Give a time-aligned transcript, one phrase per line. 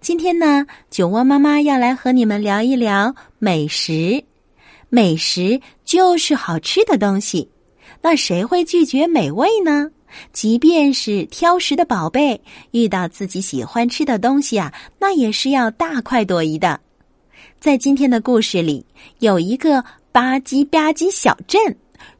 [0.00, 4.22] 今天呢，酒窝妈妈要来和你们聊一聊美食。
[4.88, 7.48] 美食就是好吃的东西，
[8.00, 9.90] 那谁会拒绝美味呢？
[10.32, 16.80] 即便是挑食的宝贝，遇到自己喜欢吃的东西啊，那也是要大快朵颐的。
[17.60, 18.86] 在今天的故事里，
[19.18, 21.76] 有一个吧唧吧唧小镇，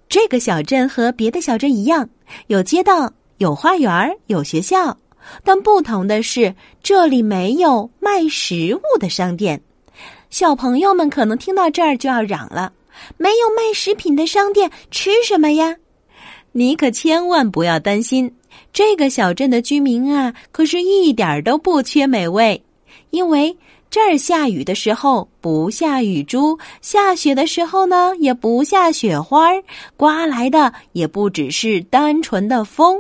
[0.09, 2.07] 这个小镇和别的小镇一样，
[2.49, 4.99] 有街道，有花园，有学校。
[5.45, 9.61] 但不同的是，这里没有卖食物的商店。
[10.31, 12.73] 小朋友们可能听到这儿就要嚷了
[13.17, 15.77] ：“没有卖食品的商店，吃什么呀？”
[16.53, 18.35] 你可千万不要担心，
[18.73, 22.61] 这个小镇的居民啊，可是一点儿都不缺美味，
[23.11, 23.57] 因为
[23.91, 29.51] 这儿下雨的时候不下雨珠，下雪的时候呢也不下雪花，
[29.97, 32.99] 刮来的也不只是单纯的风。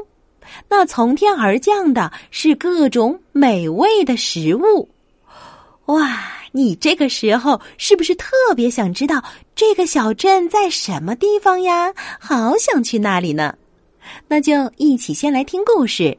[0.69, 4.89] 那从天而降的是各种美味的食物，
[5.87, 6.35] 哇！
[6.53, 9.23] 你这个时候是不是特别想知道
[9.55, 11.93] 这个小镇在什么地方呀？
[12.19, 13.55] 好想去那里呢！
[14.29, 16.17] 那就一起先来听故事。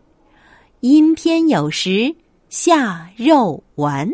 [0.81, 2.15] 阴天有时
[2.47, 4.07] 下肉丸。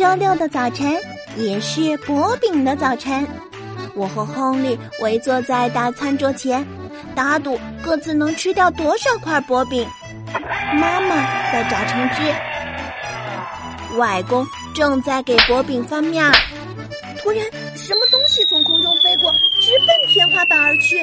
[0.00, 0.96] 周六的早晨
[1.36, 3.26] 也是薄饼的早晨，
[3.94, 6.66] 我和亨利围坐在大餐桌前，
[7.14, 9.86] 打赌各自能吃掉多少块薄饼。
[10.72, 11.16] 妈妈
[11.52, 12.34] 在榨橙汁，
[13.98, 16.32] 外公正在给薄饼翻面儿。
[17.22, 17.44] 突然，
[17.76, 19.30] 什么东西从空中飞过，
[19.60, 20.98] 直奔天花板而去。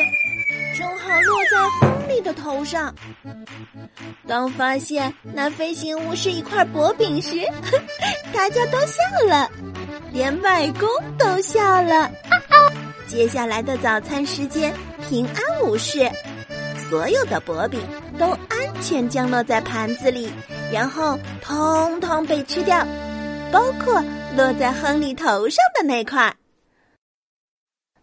[0.78, 2.94] 正好落在亨利的头上。
[4.28, 7.42] 当发现那飞行物是一块薄饼时，
[8.32, 9.50] 大家都笑了，
[10.12, 12.12] 连外公都笑了。
[13.08, 14.72] 接下来的早餐时间
[15.10, 16.08] 平安无事，
[16.88, 17.82] 所有的薄饼
[18.20, 20.30] 都安全降落在盘子里，
[20.72, 22.86] 然后通通被吃掉，
[23.52, 24.04] 包括
[24.36, 26.36] 落在亨利头上的那块。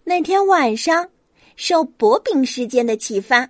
[0.03, 1.09] 那天晚上。
[1.57, 3.49] 受薄饼事件的启发，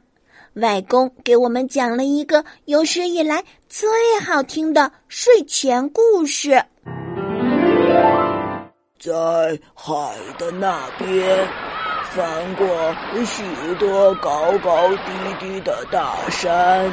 [0.54, 3.88] 外公给我们讲了一个有史以来最
[4.20, 6.62] 好听的睡前故事。
[8.98, 11.48] 在海的那边，
[12.10, 12.66] 翻过
[13.24, 16.90] 许多高高低低的大山，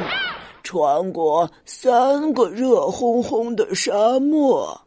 [0.62, 4.78] 穿过三个热烘烘的沙漠，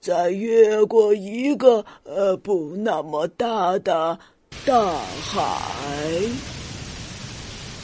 [0.00, 4.18] 再越过一个呃不那么大的。
[4.64, 5.40] 大海，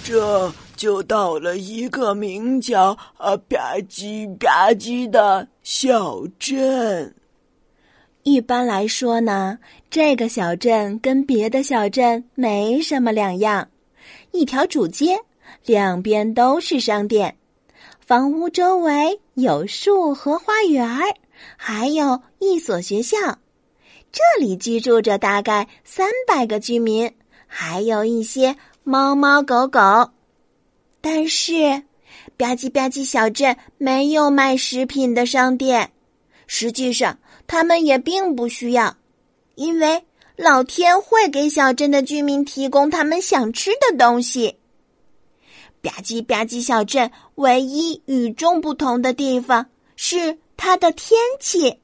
[0.02, 7.14] 这就到了一个名叫“啊吧唧吧唧”的小镇。
[8.24, 9.58] 一般来说呢，
[9.90, 13.68] 这个小镇跟别的小镇没什么两样。
[14.32, 15.18] 一条主街，
[15.64, 17.36] 两边都是商店，
[18.00, 20.88] 房屋周围有树和花园，
[21.56, 23.16] 还有一所学校。
[24.12, 27.10] 这里居住着大概三百个居民，
[27.46, 29.80] 还有一些猫猫狗狗。
[31.00, 31.82] 但是，
[32.36, 35.90] 吧唧吧唧小镇没有卖食品的商店。
[36.46, 38.94] 实际上，他们也并不需要，
[39.54, 40.04] 因为
[40.36, 44.58] 老天会给小镇的居民提供他们想吃的东西。
[45.80, 51.78] 吧唧吧唧小镇唯一与众不同的地方是它的天气。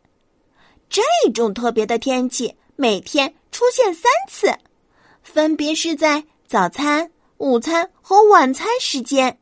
[0.89, 1.03] 这
[1.35, 4.53] 种特别的天气每天出现三次，
[5.23, 9.39] 分别是在早餐、午餐和晚餐时间。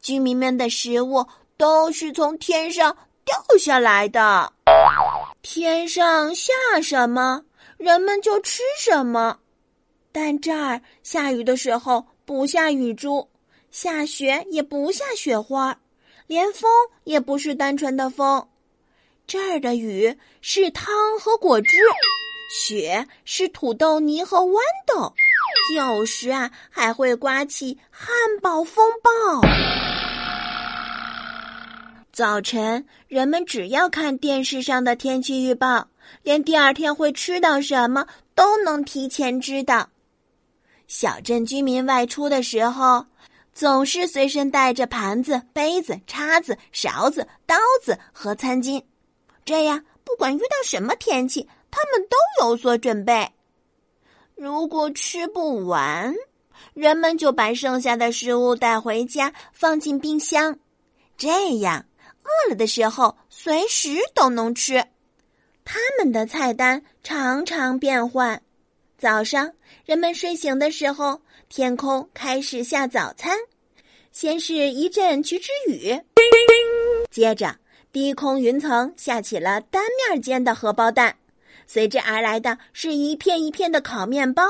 [0.00, 1.26] 居民们的食物
[1.56, 4.52] 都是从天上掉下来的，
[5.42, 6.52] 天上下
[6.82, 7.44] 什么，
[7.76, 9.38] 人们就吃什么。
[10.12, 13.28] 但这儿下雨的时候不下雨珠，
[13.70, 15.78] 下雪也不下雪花，
[16.26, 16.70] 连风
[17.04, 18.46] 也不是单纯的风。
[19.28, 20.86] 这儿的雨是汤
[21.20, 21.76] 和果汁，
[22.50, 25.12] 雪是土豆泥和豌豆，
[25.76, 29.10] 有时啊还会刮起汉堡风暴。
[32.10, 35.86] 早晨，人们只要看电视上的天气预报，
[36.22, 39.90] 连第二天会吃到什么都能提前知道。
[40.86, 43.04] 小镇居民外出的时候，
[43.52, 48.82] 总是随身带着盘子、杯子、叉子、勺子、刀子和餐巾，
[49.48, 53.32] 这样不管遇到什么天气，他们都有所准备。
[54.34, 56.14] 如果吃不完，
[56.74, 60.58] 人们就把剩下的食物带回家，放进冰箱，
[61.16, 61.86] 这样
[62.24, 64.84] 饿了的时候随时都能吃。
[65.64, 68.42] 他们的菜单常常变换。
[68.98, 69.54] 早上，
[69.86, 73.34] 人们睡醒的时候，天空开始下早餐。
[74.12, 75.98] 先是一阵橘子雨，
[77.10, 77.56] 接着
[77.98, 81.16] 低空云层下起了单面煎的荷包蛋，
[81.66, 84.44] 随之而来的是一片一片的烤面包，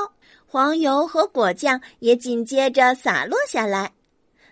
[0.45, 3.89] 黄油和果酱也紧接着洒落下来。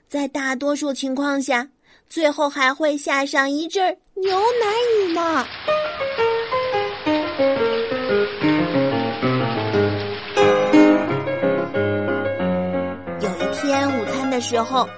[0.09, 1.69] 在大多数情况下，
[2.09, 4.65] 最后还会下上一阵牛奶
[4.97, 5.45] 雨呢。
[13.21, 14.89] 有一天午餐的时候，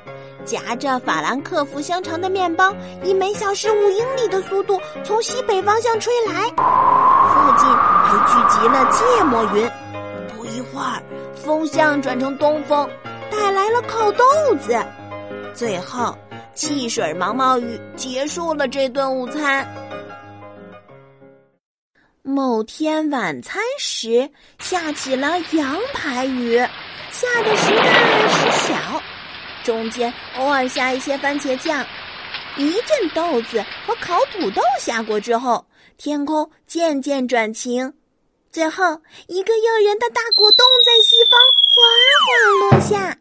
[0.49, 2.73] 夹着法兰克福香肠的面包
[3.03, 9.69] 以每小时五英里的速度从西北方向吹来，附近还聚集了芥末云。
[10.35, 11.03] 不一会儿，
[11.35, 12.89] 风向转成东风，
[13.29, 14.25] 带来了烤豆
[14.59, 14.75] 子。
[15.53, 16.17] 最后，
[16.55, 19.67] 汽水毛毛雨结束了这顿午餐。
[22.23, 26.57] 某天晚餐时，下起了羊排雨，
[27.11, 28.75] 下的时大时小。
[29.63, 31.85] 中间偶尔下一些番茄酱，
[32.57, 35.65] 一阵豆子和烤土豆下过之后，
[35.97, 37.93] 天空渐渐转晴，
[38.51, 38.83] 最后
[39.27, 41.69] 一个诱人的大果冻在西方缓
[42.25, 43.17] 缓落下。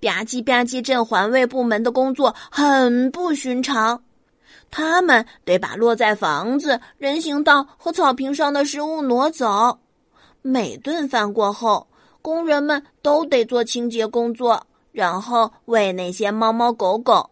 [0.00, 4.00] 吧唧吧唧镇环卫部门的工作很不寻常，
[4.70, 9.76] 他们得把落在房子、人行道和草坪上的食物挪走。
[10.40, 11.88] 每顿饭过后，
[12.22, 14.64] 工人们都得做清洁工作。
[14.98, 17.30] 然后喂那些猫猫狗狗，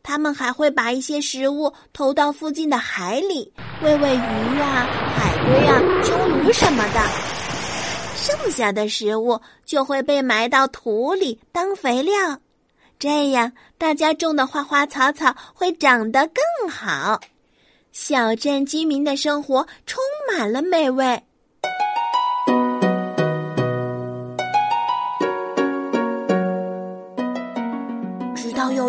[0.00, 3.52] 他们还会把一些食物投到附近的海里，
[3.82, 4.86] 喂喂鱼啊、
[5.16, 6.14] 海龟啊、鲸
[6.44, 7.00] 鱼什么的。
[8.14, 12.38] 剩下的食物就会被埋到土里当肥料，
[12.96, 17.20] 这样大家种的花花草草会长得更好。
[17.90, 21.20] 小镇居民的生活充满了美味。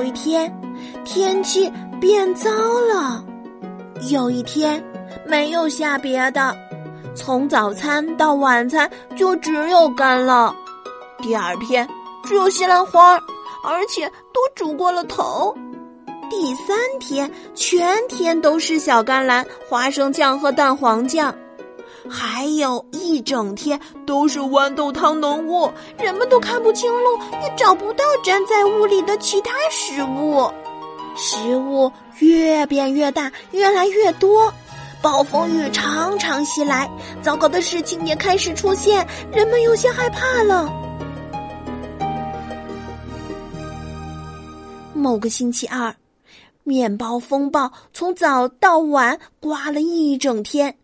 [0.02, 0.52] 有一天，
[1.06, 2.50] 天气变糟
[2.92, 3.24] 了。
[4.10, 4.84] 有一天，
[5.28, 6.58] 没有下别的，
[7.14, 10.52] 从早餐到晚餐就只有干酪。
[11.20, 11.88] 第二天，
[12.24, 13.14] 只有西兰花，
[13.64, 15.56] 而且都煮过了头。
[16.32, 21.32] 第三天，全天都是小甘蓝、花生酱和蛋黄酱。
[22.12, 30.52] 还有一整天都是豌豆汤浓雾，人们都看不清路，也找不到粘在屋里的其他食物。
[31.16, 34.54] 食物越变越大，越来越多，
[35.02, 36.90] 暴风雨常常袭来，
[37.22, 40.70] 糟糕的事情也开始出现，人们有些害怕了。
[44.94, 45.96] 某个星期二，
[46.64, 50.76] 面包风暴从早到晚刮了一整天。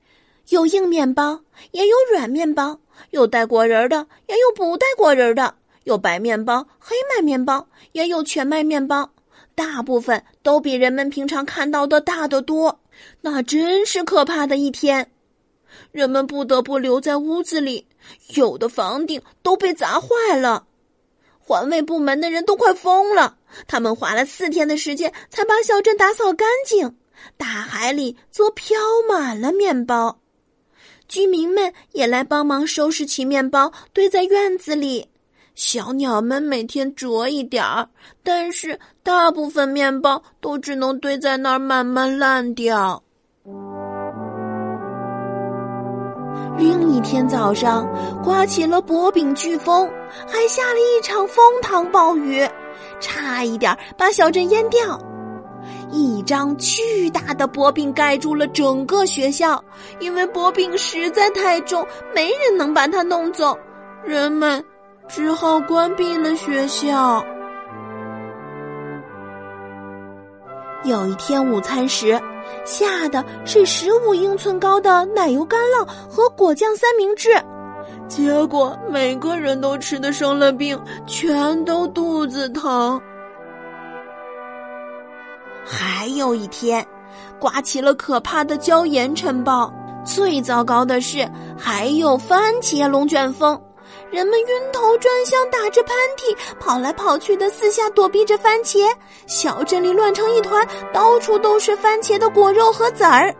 [0.49, 1.41] 有硬面包，
[1.71, 2.79] 也有软面包；
[3.09, 9.12] 有带果仁的，也有不带果仁的；有白面包、黑麦面包，也有全麦面包。
[9.55, 12.79] 大部分都比人们平常看到的大得多。
[13.22, 15.12] 那真是可怕的一天，
[15.91, 17.86] 人们不得不留在屋子里，
[18.36, 20.65] 有的房顶都被砸坏了。
[21.39, 26.98] 环卫部门的人都快疯了，他们花了四天的时间才把小镇打扫干净。
[27.36, 28.77] 大海里则飘
[29.10, 30.19] 满了面包。
[31.07, 35.07] 居民们也来帮忙收拾起面包，堆在院子里。
[35.55, 37.89] 小鸟们每天啄一点儿，
[38.21, 43.01] 但是大部分面包都只能堆在那儿慢慢烂掉。
[46.57, 47.87] 另一天早上，
[48.23, 49.89] 刮起了薄饼飓风，
[50.27, 52.47] 还下了一场风糖暴雨，
[52.99, 54.99] 差一点把小镇淹掉。
[55.89, 59.63] 一张巨大的薄饼盖住了整个学校，
[60.00, 63.58] 因为薄饼实在太重，没人能把它弄走，
[64.03, 64.63] 人们
[65.08, 67.24] 只好关闭了学校。
[70.84, 72.20] 有一天午餐时，
[72.63, 77.29] 下的是十五英寸高的奶油干酪和果酱三明治，
[78.08, 83.01] 结果每个人都吃的生了病，全都肚子疼。
[85.69, 86.86] 还有一天，
[87.38, 89.71] 刮起了可怕的椒盐尘暴。
[90.05, 93.62] 最糟糕的是，还有番茄龙卷风，
[94.09, 98.88] 人们晕头转向，打着喷嚏，跑来跑去的四下躲避着番茄。
[99.25, 103.36] 小镇里乱成一团，到处都是番茄的果肉和籽儿。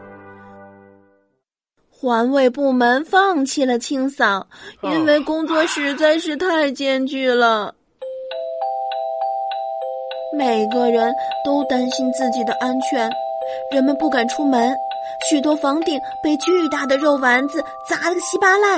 [1.90, 4.46] 环卫部门放弃了清扫，
[4.82, 7.74] 因为工作实在是太艰巨了。
[10.38, 11.14] 每个人
[11.44, 13.10] 都担心自己的安全，
[13.72, 14.78] 人们不敢出门，
[15.28, 18.78] 许多房顶被巨大的肉丸子砸了个稀巴烂。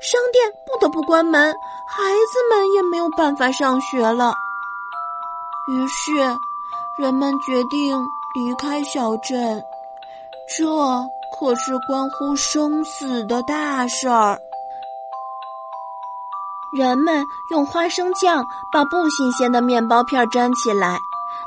[0.00, 1.50] 商店不得不关门，
[1.88, 4.32] 孩子们也没有办法上学了。
[5.68, 6.12] 于是，
[7.02, 7.98] 人们决定
[8.34, 9.64] 离开小镇。
[10.56, 10.64] 这
[11.38, 14.38] 可是关乎生死的大事儿。
[16.72, 20.98] 人们用花生酱把不新鲜的面包片粘起来。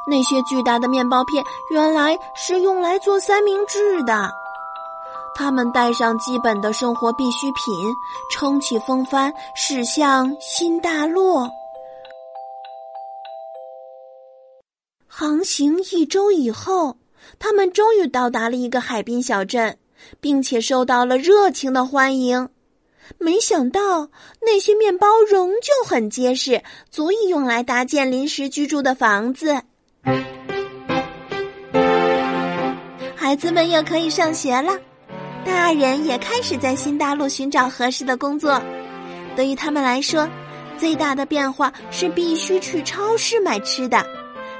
[0.08, 4.30] 那些巨大的面包片原来是用来做三明治的。
[5.34, 7.94] 他们带上基本的生活必需品，
[8.32, 11.48] 撑起风帆，驶向新大陆。
[15.08, 16.98] 航行一周以后，
[17.38, 19.78] 他们终于到达了一个海滨小镇，
[20.20, 22.50] 并且受到了热情的欢迎。
[23.18, 24.10] 没想到，
[24.41, 29.62] 那些面包仍旧很结实，足以用来搭建临时居住的房子。
[33.15, 34.77] 孩子们又可以上学了。
[35.46, 38.62] 大人也开始在新大陆寻找合适的工作。
[39.36, 40.27] 对于他们来说，
[40.77, 44.06] 最大的变化是必须去超市买吃的。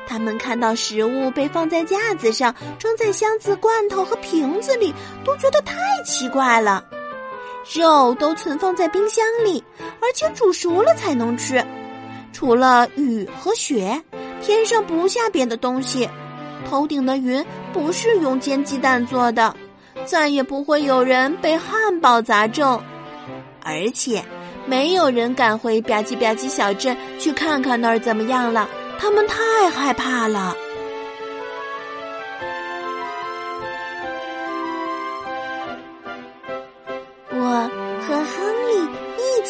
[0.08, 4.94] 他们看到食物被放在架子上，装在箱子、罐头和瓶子里，
[5.24, 6.84] 都觉得太奇怪了。
[7.76, 9.64] 肉都存放在冰箱里，
[10.00, 11.64] 而且煮熟了才能吃。
[12.34, 14.02] 除了雨和雪，
[14.42, 16.10] 天上不下别的东西。
[16.70, 19.56] 头顶的云不是用煎鸡蛋做的。
[20.06, 22.82] 再也不会有人被汉堡砸中，
[23.62, 24.24] 而且
[24.66, 28.68] 没有人敢回吧唧吧唧小镇去看看那儿怎么样了。
[28.98, 30.56] 他们太害怕了。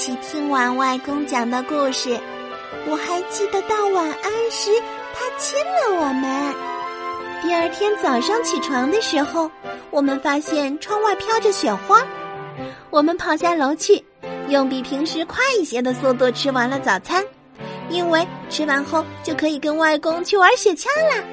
[0.02, 2.20] 起听完外公讲的故事，
[2.88, 4.72] 我还记得到晚安时
[5.14, 6.56] 他亲了我们。
[7.44, 9.48] 第二天早上起床的时候。
[9.92, 12.02] 我们发现窗外飘着雪花，
[12.90, 14.04] 我们跑下楼去，
[14.48, 17.24] 用比平时快一些的速度吃完了早餐，
[17.90, 21.24] 因为吃完后就可以跟外公去玩雪橇啦。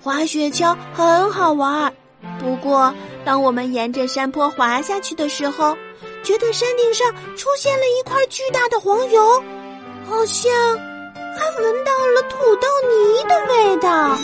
[0.00, 1.92] 滑雪橇很好玩，
[2.38, 2.94] 不过
[3.24, 5.76] 当我们沿着山坡滑下去的时候，
[6.22, 9.42] 觉得山顶上出现了一块巨大的黄油，
[10.04, 10.52] 好像
[11.36, 14.16] 还闻到了土豆泥的味道。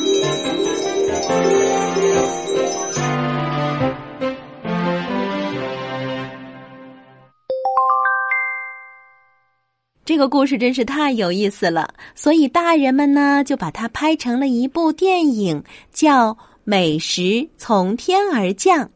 [10.05, 15.63] 这个故事真是太有意思了，所以大人们呢就把它拍成了一部电影，
[15.93, 16.33] 叫
[16.65, 18.87] 《美食从天而降》。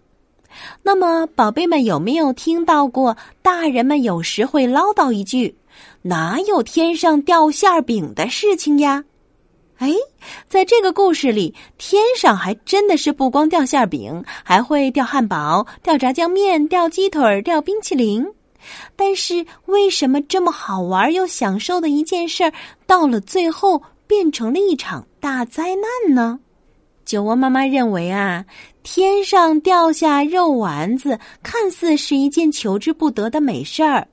[0.82, 5.56] 那么，宝贝们有没有听到过大人们有时会唠叨一句
[6.02, 9.04] ：“哪有天上掉馅饼的事情呀？”
[9.78, 9.92] 哎，
[10.48, 18.24] 在这个故事里，天上还真的是不光掉馅饼，还会掉汉堡、掉炸酱面、掉鸡腿、掉冰淇淋。
[18.94, 22.52] 但是，为什么这么好玩又享受的一件事儿，
[22.86, 26.38] 到了最后变成了一场大灾难呢？
[27.12, 28.42] 酒窝妈妈认为啊，
[28.82, 34.08] 天上掉下肉丸子，看似是一件求之不得的美事儿，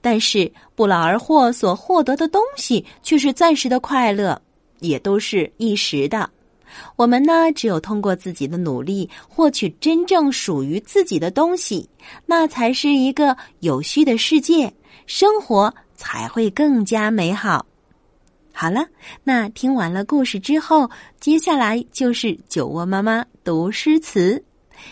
[0.00, 4.40] 但是不劳而获所获得的东西却是暂时的快乐，
[4.80, 6.30] 也都是一时的。
[6.96, 11.86] 我们呢，只有通过自己的努力，获取真正属于自己的东西，
[12.24, 14.72] 那才是一个有序的世界，
[15.04, 17.66] 生活才会更加美好。
[18.60, 18.84] 好了，
[19.22, 24.42] 那听完了故事之后，接下来就是酒窝妈妈读诗词。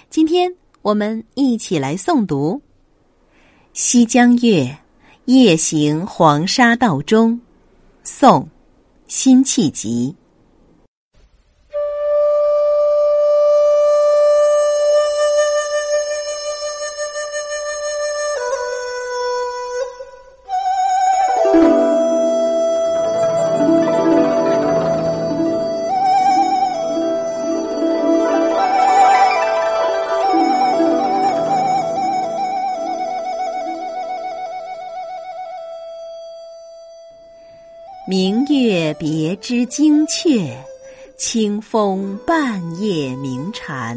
[0.09, 0.49] 今天
[0.83, 2.55] 我们一起来诵读
[3.73, 4.63] 《西江月·
[5.25, 7.33] 夜行黄沙道中》，
[8.05, 8.41] 宋·
[9.09, 10.15] 辛弃疾。
[39.49, 40.57] 别枝惊鹊，
[41.17, 43.97] 清风半夜鸣蝉。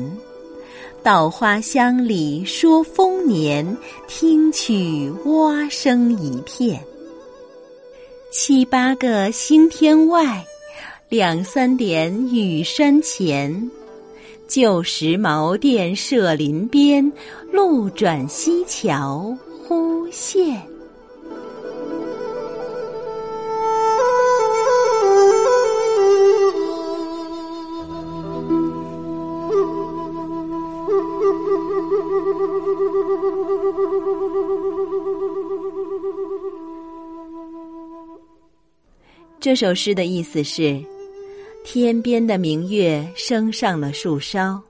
[1.01, 3.75] 稻花香里说丰年，
[4.07, 6.79] 听取蛙声一片。
[8.31, 10.45] 七八个星天外，
[11.09, 13.71] 两三点雨山前。
[14.47, 17.11] 旧时茅店社林边，
[17.51, 19.35] 路转溪桥
[19.67, 20.68] 忽见。
[39.41, 40.77] 这首诗的意思是：
[41.63, 44.61] 天边的明月升上了树梢，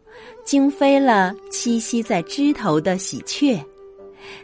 [0.46, 3.60] 惊飞了栖息在枝头的喜鹊。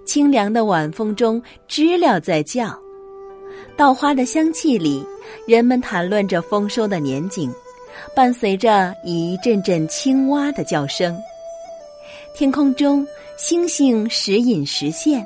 [0.04, 2.76] 清凉的晚风中，知了在叫。
[3.78, 5.06] 稻花的香气里，
[5.46, 7.54] 人们谈论着丰收的年景，
[8.16, 11.16] 伴随着一阵阵青蛙的叫声。
[12.34, 13.06] 天空中，
[13.38, 15.24] 星星时隐时现，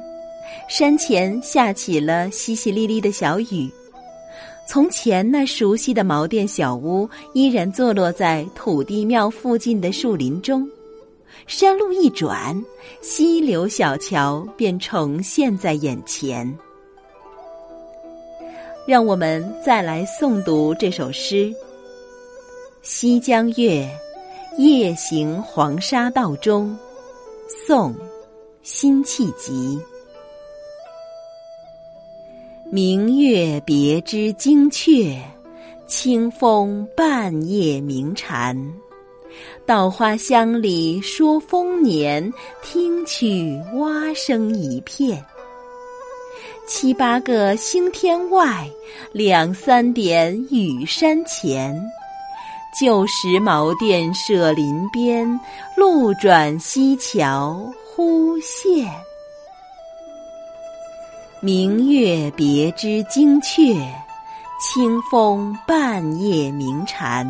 [0.68, 3.72] 山前下起了淅淅沥沥的小雨。
[4.72, 10.70] 从前那熟悉的茅店小屋依然坐落在土地庙附近的树林中，
[11.48, 12.56] 山路一转，
[13.02, 16.56] 溪流小桥便重现在眼前。
[18.86, 21.48] 让我们再来诵读这首诗：
[22.84, 23.90] 《西江月·
[24.62, 26.78] 夜行黄沙道中》，
[27.66, 27.92] 宋·
[28.62, 29.80] 辛弃疾。
[32.72, 35.20] 明月别枝惊鹊，
[35.88, 38.56] 清风半夜鸣蝉。
[39.66, 45.26] 稻花香里说丰年，听取蛙声一片。
[46.68, 48.70] 七八个星天外，
[49.12, 51.76] 两三点雨山前。
[52.80, 55.28] 旧时茅店社林边，
[55.76, 58.88] 路转溪桥忽见。
[61.42, 63.74] 明月别枝惊鹊，
[64.60, 67.26] 清风半夜鸣蝉。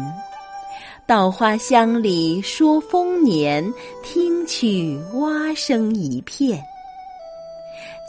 [1.06, 3.64] 稻花香里说丰年，
[4.04, 6.60] 听取蛙声一片。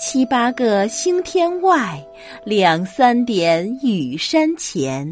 [0.00, 2.02] 七八个星天外，
[2.44, 5.06] 两三点雨山前。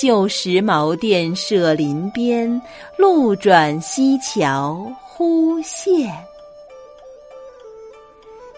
[0.00, 2.62] 旧时茅店社林边，
[2.96, 6.08] 路转溪桥忽见。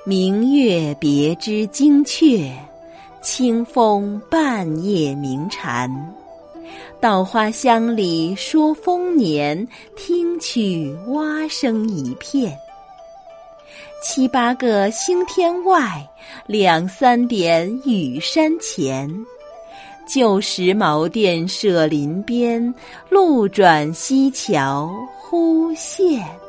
[0.04, 2.52] 明月别枝惊鹊，
[3.22, 5.88] 清风半夜鸣蝉。
[7.00, 12.52] 稻花香里说丰年，听取蛙声一片。
[14.02, 16.04] 七八个星天外，
[16.48, 19.08] 两三点雨山前。
[20.04, 22.74] 旧时茅店社林边，
[23.08, 26.41] 路转溪桥忽见。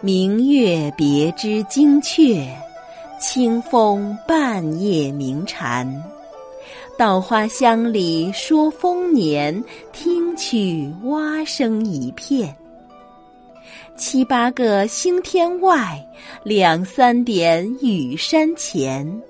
[0.00, 2.46] 明月别枝惊鹊，
[3.18, 5.92] 清风半夜鸣蝉。
[6.96, 12.54] 稻花香里说丰年，听取蛙声一片。
[13.96, 16.00] 七八个星天外，
[16.44, 19.20] 两三点雨山前。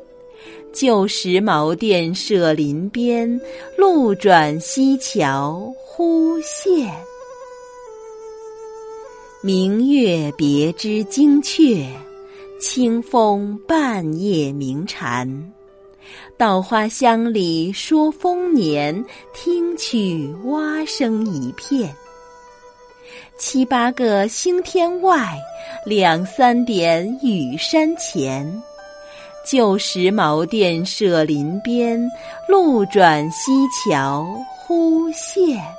[0.71, 3.41] 旧时茅店社林边，
[3.79, 6.93] 路转溪桥忽见。
[9.41, 11.87] 明月别枝惊鹊，
[12.61, 15.53] 清风半夜鸣蝉。
[16.37, 21.95] 稻花香里说丰年，听取蛙声一片。
[23.39, 25.39] 七八个星天外，
[25.87, 28.45] 两三点雨山前。
[29.47, 32.11] 旧时茅店社林边，
[32.49, 35.78] 路转溪桥忽见。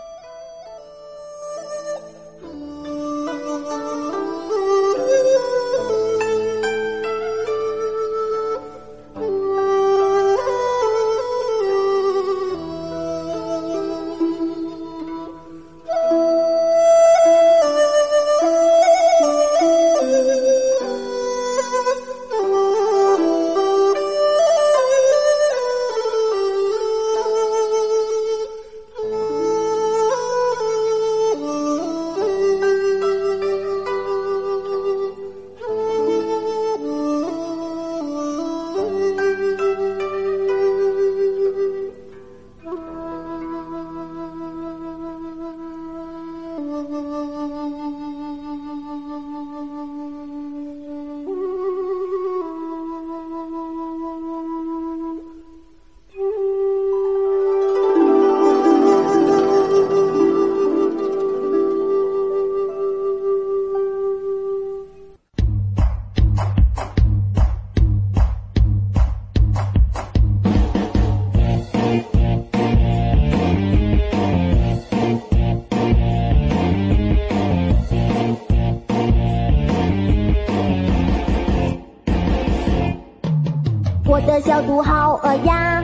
[84.61, 85.83] 肚好饿呀，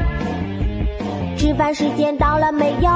[1.37, 2.89] 吃饭时间到了没有？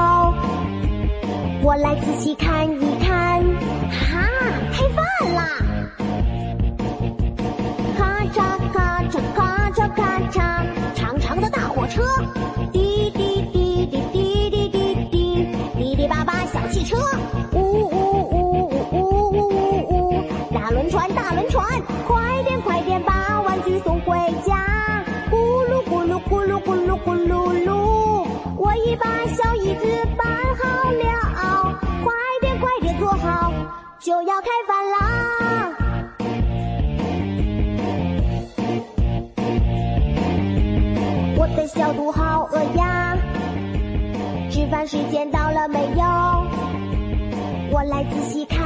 [1.62, 3.42] 我来仔细看一看。
[3.90, 4.26] 哈哈，
[4.72, 5.69] 开饭了。
[44.86, 46.04] 时间到了没有？
[47.72, 48.59] 我来仔细看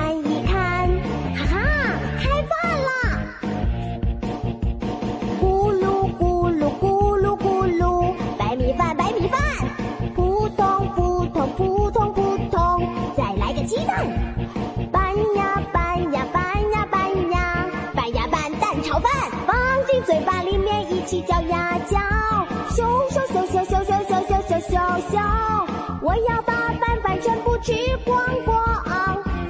[28.04, 28.54] 光光，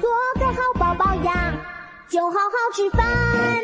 [0.01, 1.53] 做个好宝宝呀，
[2.09, 3.64] 就好好吃饭。